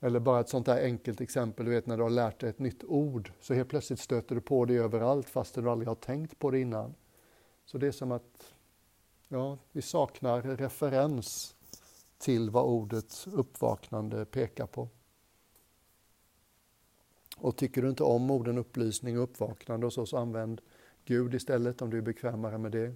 [0.00, 2.58] Eller bara ett sånt där enkelt exempel, du vet när du har lärt dig ett
[2.58, 6.38] nytt ord, så helt plötsligt stöter du på det överallt fast du aldrig har tänkt
[6.38, 6.94] på det innan.
[7.64, 8.54] Så det är som att
[9.28, 11.54] ja, vi saknar referens
[12.18, 14.88] till vad ordet uppvaknande pekar på.
[17.36, 20.60] Och tycker du inte om orden upplysning och uppvaknande och så, så använd
[21.04, 22.94] Gud istället om du är bekvämare med det.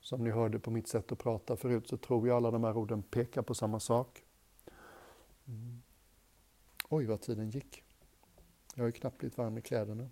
[0.00, 2.76] Som ni hörde på mitt sätt att prata förut så tror jag alla de här
[2.76, 4.24] orden pekar på samma sak.
[5.46, 5.83] Mm.
[6.94, 7.82] Oj, vad tiden gick.
[8.74, 10.10] Jag har ju knappt blivit varm i kläderna.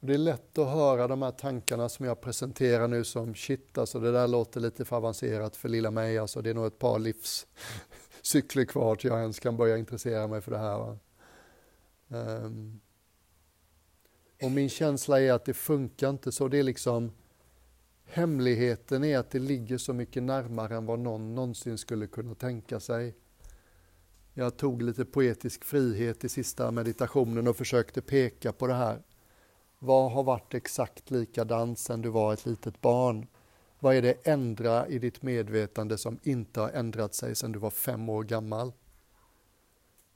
[0.00, 4.00] Det är lätt att höra de här tankarna som jag presenterar nu som shit, alltså
[4.00, 6.98] det där låter lite för avancerat för lilla mig, alltså det är nog ett par
[6.98, 10.98] livscykler kvar till jag ens kan börja intressera mig för det här.
[12.08, 12.80] Um,
[14.42, 17.12] och min känsla är att det funkar inte så, det är liksom
[18.10, 22.80] Hemligheten är att det ligger så mycket närmare än vad någon någonsin skulle kunna tänka
[22.80, 23.14] sig.
[24.34, 29.02] Jag tog lite poetisk frihet i sista meditationen och försökte peka på det här.
[29.78, 33.26] Vad har varit exakt likadant sedan du var ett litet barn?
[33.78, 37.70] Vad är det ändra i ditt medvetande som inte har ändrat sig sedan du var
[37.70, 38.72] fem år gammal?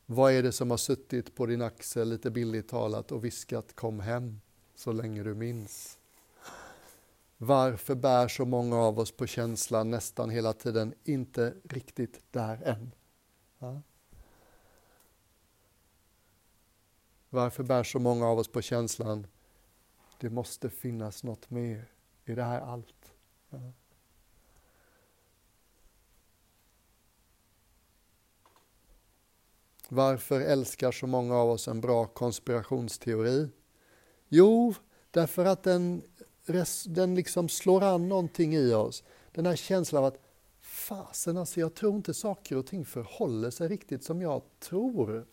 [0.06, 4.00] Vad är det som har suttit på din axel, lite billigt talat, och viskat kom
[4.00, 4.40] hem
[4.74, 5.98] så länge du minns?
[7.44, 12.94] Varför bär så många av oss på känslan nästan hela tiden, inte riktigt där än?
[13.58, 13.82] Ja?
[17.30, 19.26] Varför bär så många av oss på känslan,
[20.20, 21.92] det måste finnas något mer.
[22.24, 23.12] Är det här allt?
[23.50, 23.72] Ja.
[29.88, 33.48] Varför älskar så många av oss en bra konspirationsteori?
[34.28, 34.74] Jo,
[35.10, 36.02] därför att den,
[36.86, 39.04] den liksom slår an någonting i oss.
[39.32, 40.18] Den här känslan av att
[40.60, 45.26] fasen alltså, jag tror inte saker och ting förhåller sig riktigt som jag tror.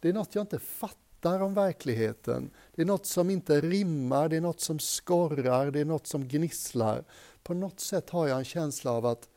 [0.00, 2.50] Det är något jag inte fattar om verkligheten.
[2.74, 6.28] Det är något som inte rimmar, det är något som skorrar, det är något som
[6.28, 7.04] gnisslar.
[7.42, 9.28] På något sätt har jag en känsla av att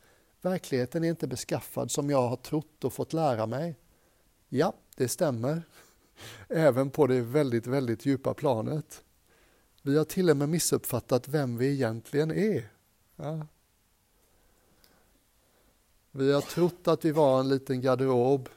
[0.42, 3.76] verkligheten är inte beskaffad som jag har trott och fått lära mig.
[4.48, 5.62] Ja, det stämmer.
[6.48, 9.04] Även på det väldigt, väldigt djupa planet.
[9.86, 12.70] Vi har till och med missuppfattat vem vi egentligen är.
[13.16, 13.46] Ja.
[16.10, 18.48] Vi har trott att vi var en liten garderob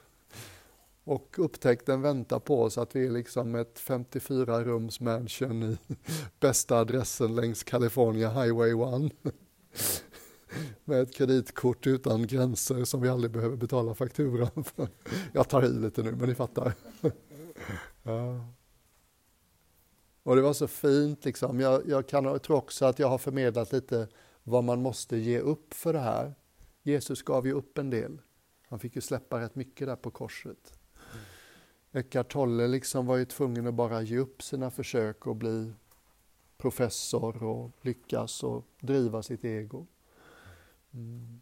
[1.04, 5.78] och upptäckten väntar på oss att vi är liksom ett 54 rums mansion i
[6.40, 8.72] bästa adressen längs California Highway
[9.06, 9.12] 1.
[10.86, 14.88] Med ett kreditkort utan gränser som vi aldrig behöver betala fakturan för.
[15.34, 16.74] Jag tar i lite nu, men ni fattar.
[18.04, 18.46] Ja.
[20.28, 21.60] Och det var så fint liksom.
[21.60, 24.08] Jag, jag, kan, jag tror också att jag har förmedlat lite
[24.44, 26.36] vad man måste ge upp för det här.
[26.84, 28.22] Jesus gav ju upp en del.
[28.70, 30.80] Han fick ju släppa rätt mycket där på korset.
[31.92, 35.74] Eckart Tolle liksom var ju tvungen att bara ge upp sina försök att bli
[36.58, 39.88] professor och lyckas och driva sitt ego.
[40.94, 41.42] Mm.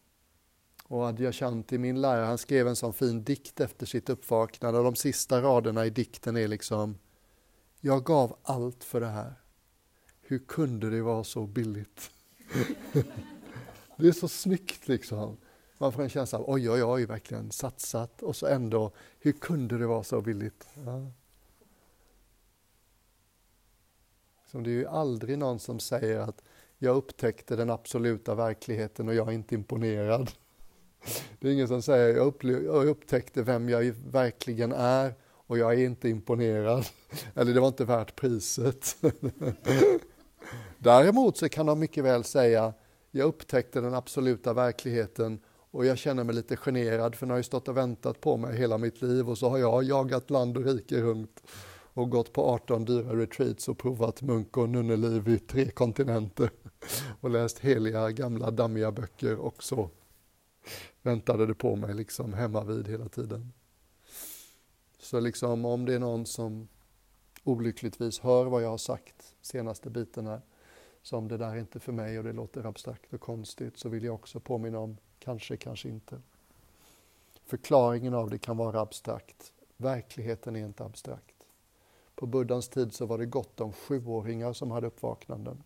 [0.83, 4.95] Och Adyashanti, min lärare, han skrev en sån fin dikt efter sitt uppvaknande och de
[4.95, 6.97] sista raderna i dikten är liksom
[7.85, 9.33] jag gav allt för det här.
[10.21, 12.11] Hur kunde det vara så billigt?
[13.97, 15.37] Det är så snyggt liksom.
[15.77, 19.77] Man får en känsla av oj, oj, oj, verkligen satsat och så ändå, hur kunde
[19.77, 20.67] det vara så billigt?
[20.85, 21.11] Ja.
[24.51, 26.43] Som det är ju aldrig någon som säger att
[26.77, 30.31] jag upptäckte den absoluta verkligheten och jag är inte imponerad.
[31.39, 32.33] Det är ingen som säger jag,
[32.63, 35.13] jag upptäckte vem jag verkligen är
[35.47, 36.85] och jag är inte imponerad.
[37.35, 38.97] Eller det var inte värt priset.
[40.77, 42.73] Däremot så kan de mycket väl säga
[43.11, 45.39] jag upptäckte den absoluta verkligheten
[45.71, 48.57] och jag känner mig lite generad för den har ju stått och väntat på mig
[48.57, 51.43] hela mitt liv och så har jag jagat land och rike runt
[51.93, 56.49] och gått på 18 dyra retreats och provat munk och nunneliv i tre kontinenter
[57.21, 59.89] och läst heliga gamla dammiga böcker och så
[61.01, 63.53] väntade det på mig liksom hemma vid hela tiden.
[65.05, 66.67] Så liksom om det är någon som
[67.43, 70.41] olyckligtvis hör vad jag har sagt senaste biten här,
[71.01, 74.03] som det där är inte för mig och det låter abstrakt och konstigt, så vill
[74.03, 76.21] jag också påminna om kanske, kanske inte.
[77.45, 79.53] Förklaringen av det kan vara abstrakt.
[79.77, 81.47] Verkligheten är inte abstrakt.
[82.15, 85.63] På Buddhas tid så var det gott om sjuåringar som hade uppvaknanden.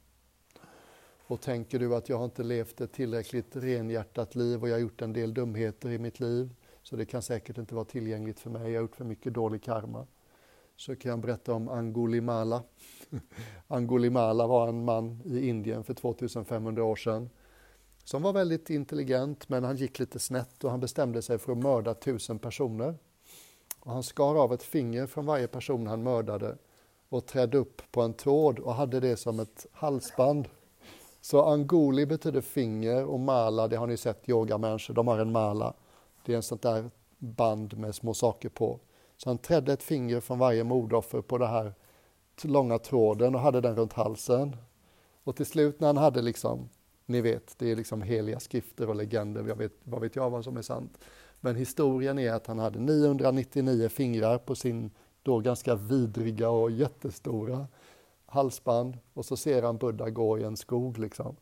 [1.27, 4.79] Och tänker du att jag har inte levt ett tillräckligt renhjärtat liv och jag har
[4.79, 6.55] gjort en del dumheter i mitt liv,
[6.89, 9.63] så det kan säkert inte vara tillgängligt för mig, jag har gjort för mycket dålig
[9.63, 10.07] karma.
[10.75, 12.63] Så kan jag berätta om Angulimala.
[13.67, 17.29] Angulimala var en man i Indien för 2500 år sedan
[18.03, 21.57] som var väldigt intelligent men han gick lite snett och han bestämde sig för att
[21.57, 22.95] mörda tusen personer.
[23.79, 26.57] Och han skar av ett finger från varje person han mördade
[27.09, 30.49] och trädde upp på en tråd och hade det som ett halsband.
[31.21, 35.73] Så angoli betyder finger och mala, det har ni sett yogamänniskor, de har en mala.
[36.29, 38.79] Det är en sånt där band med små saker på.
[39.17, 41.73] Så han trädde ett finger från varje mordoffer på den här
[42.43, 44.55] långa tråden och hade den runt halsen.
[45.23, 46.69] Och till slut när han hade liksom,
[47.05, 50.43] ni vet, det är liksom heliga skrifter och legender, jag vet, vad vet jag vad
[50.43, 50.97] som är sant.
[51.39, 54.91] Men historien är att han hade 999 fingrar på sin
[55.23, 57.67] då ganska vidriga och jättestora
[58.25, 61.35] halsband och så ser han Buddha gå i en skog liksom.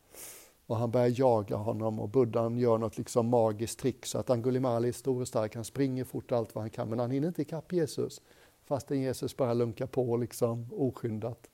[0.67, 4.87] Och han börjar jaga honom och Buddhan gör något liksom magiskt trick så att Angulimala
[4.87, 7.41] är stor och stark, han springer fort allt vad han kan men han hinner inte
[7.41, 8.21] ikapp Jesus
[8.67, 11.49] fastän Jesus bara lunkar på liksom oskyndat.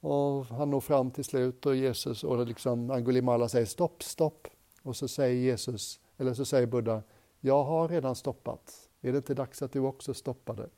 [0.00, 4.48] Och han når fram till slut och Jesus och liksom Angulimala säger stopp, stopp.
[4.82, 7.02] Och så säger Jesus, eller så säger Buddha,
[7.40, 8.88] jag har redan stoppat.
[9.00, 10.68] Är det inte dags att du också stoppade?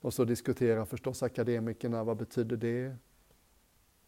[0.00, 2.96] Och så diskuterar förstås akademikerna, vad betyder det?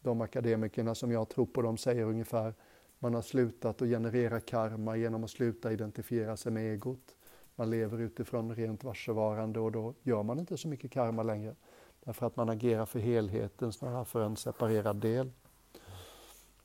[0.05, 2.55] De akademikerna som jag tror på, de säger ungefär,
[2.99, 7.17] man har slutat att generera karma genom att sluta identifiera sig med egot.
[7.57, 11.55] Man lever utifrån rent varsevarande och då gör man inte så mycket karma längre.
[12.05, 15.31] Därför att man agerar för helheten snarare för en separerad del.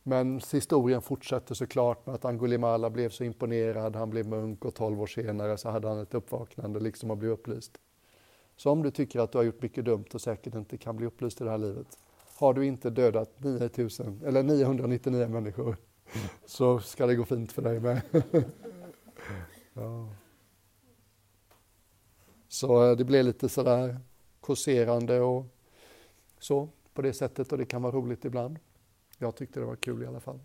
[0.04, 5.02] Men historien fortsätter såklart med att Angulimala blev så imponerad, han blev munk och tolv
[5.02, 7.78] år senare så hade han ett uppvaknande liksom och blev upplyst.
[8.56, 11.06] Så om du tycker att du har gjort mycket dumt och säkert inte kan bli
[11.06, 11.98] upplyst i det här livet,
[12.40, 15.78] har du inte dödat 9000, eller 999 människor
[16.46, 18.02] så ska det gå fint för dig med.
[19.74, 20.10] ja.
[22.48, 24.00] Så eh, det blir lite sådär
[24.42, 25.46] kåserande och
[26.40, 28.60] så på det sättet och det kan vara roligt ibland.
[29.18, 30.40] Jag tyckte det var kul i alla fall.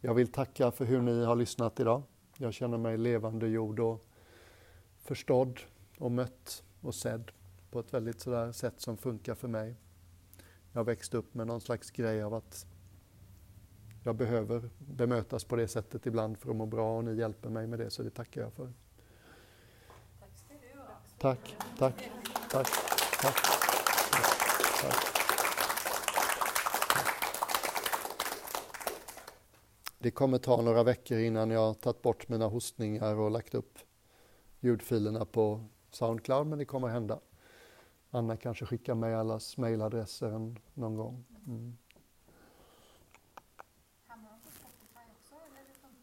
[0.00, 2.02] Jag vill tacka för hur ni har lyssnat idag.
[2.36, 4.06] Jag känner mig levande gjord och
[4.98, 5.60] förstådd
[5.98, 7.30] och mött och sedd
[7.70, 9.76] på ett väldigt sådär sätt som funkar för mig.
[10.72, 12.66] Jag växte upp med någon slags grej av att
[14.04, 17.66] jag behöver bemötas på det sättet ibland för att må bra och ni hjälper mig
[17.66, 18.72] med det så det tackar jag för.
[21.18, 22.10] Tack, tack,
[22.50, 22.66] tack,
[23.20, 23.36] tack.
[24.80, 25.18] tack.
[29.98, 33.78] Det kommer ta några veckor innan jag tagit bort mina hostningar och lagt upp
[34.60, 37.20] ljudfilerna på Soundcloud, men det kommer hända.
[38.10, 41.24] Anna kanske skickar med allas mejladresser någon gång.
[41.46, 41.76] Mm.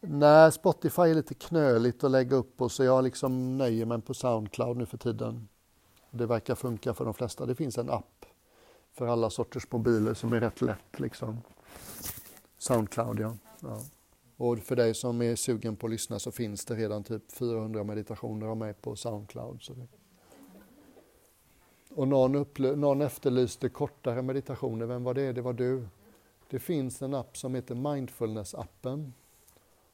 [0.00, 4.14] Nej, Spotify är lite knöligt att lägga upp på så jag liksom nöjer mig på
[4.14, 5.48] Soundcloud nu för tiden.
[6.10, 7.46] Det verkar funka för de flesta.
[7.46, 8.26] Det finns en app
[8.92, 11.00] för alla sorters mobiler som är rätt lätt.
[11.00, 11.38] Liksom.
[12.58, 13.36] Soundcloud, ja.
[13.60, 13.80] ja.
[14.36, 17.84] Och för dig som är sugen på att lyssna så finns det redan typ 400
[17.84, 19.62] meditationer av mig på Soundcloud.
[19.62, 19.86] Så det...
[21.96, 22.46] Och någon,
[22.80, 24.86] någon efterlyste kortare meditationer.
[24.86, 25.32] Vem var det?
[25.32, 25.88] Det var du.
[26.50, 29.12] Det finns en app som heter Mindfulness-appen.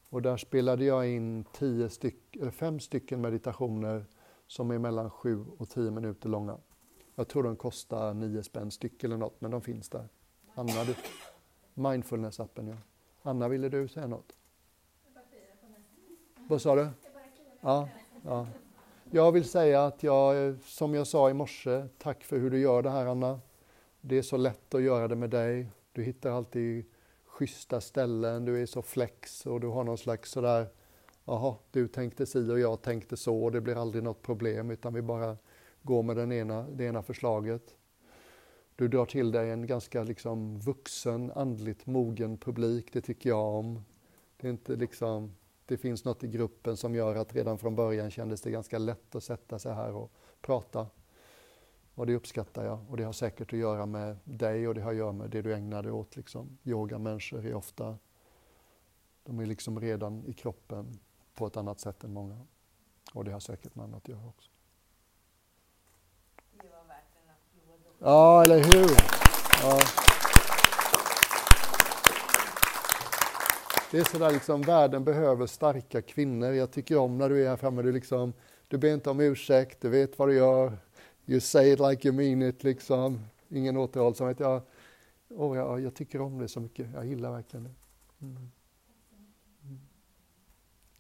[0.09, 4.07] Och där spelade jag in tio styck, eller fem stycken meditationer
[4.46, 6.59] som är mellan sju och tio minuter långa.
[7.14, 10.09] Jag tror de kostar nio spänn styck eller något, men de finns där.
[10.55, 10.94] Anna, du?
[11.74, 12.76] Mindfulness-appen, ja.
[13.22, 14.32] Anna, ville du säga något?
[16.48, 16.88] Vad sa du?
[17.61, 17.88] Ja,
[18.24, 18.46] ja.
[19.14, 22.82] Jag vill säga att jag, som jag sa i morse, tack för hur du gör
[22.82, 23.40] det här Anna.
[24.00, 25.70] Det är så lätt att göra det med dig.
[25.92, 26.84] Du hittar alltid
[27.26, 30.66] schyssta ställen, du är så flex och du har någon slags sådär,
[31.24, 34.94] jaha, du tänkte si och jag tänkte så och det blir aldrig något problem utan
[34.94, 35.36] vi bara
[35.82, 37.76] går med den ena, det ena förslaget.
[38.76, 43.84] Du drar till dig en ganska liksom vuxen, andligt mogen publik, det tycker jag om.
[44.36, 45.34] Det, är inte liksom,
[45.72, 49.14] det finns något i gruppen som gör att redan från början kändes det ganska lätt
[49.14, 50.86] att sätta sig här och prata.
[51.94, 52.90] Och det uppskattar jag.
[52.90, 55.42] Och det har säkert att göra med dig och det har att göra med det
[55.42, 56.16] du ägnar dig åt.
[56.16, 56.58] Liksom.
[56.64, 57.98] Yogamänniskor är ofta,
[59.22, 61.00] de är liksom redan i kroppen
[61.34, 62.46] på ett annat sätt än många.
[63.14, 64.50] Och det har säkert med annat att göra också.
[67.98, 68.96] Ja, eller hur?
[69.62, 70.01] Ja.
[73.93, 76.53] Det är sådär liksom, världen behöver starka kvinnor.
[76.53, 78.32] Jag tycker om när du är här framme, du liksom,
[78.68, 80.78] du ber inte om ursäkt, du vet vad du gör.
[81.26, 83.20] You say it like you mean it, liksom.
[83.49, 84.40] Ingen återhållsamhet.
[84.40, 84.62] Jag,
[85.28, 86.86] oh, jag, jag tycker om det så mycket.
[86.95, 87.74] Jag gillar verkligen det.
[88.20, 88.36] Mm.
[89.64, 89.80] Mm.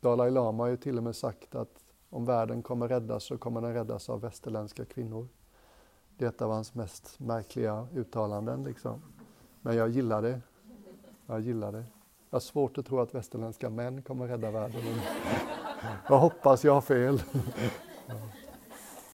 [0.00, 3.60] Dalai Lama har ju till och med sagt att om världen kommer räddas så kommer
[3.60, 5.28] den räddas av västerländska kvinnor.
[6.16, 8.62] Det är ett av hans mest märkliga uttalanden.
[8.62, 9.02] Liksom.
[9.60, 10.40] Men jag gillar det.
[11.26, 11.84] Jag gillar det.
[12.32, 14.80] Jag har svårt att tro att västerländska män kommer rädda världen.
[16.08, 17.22] Jag hoppas jag har fel.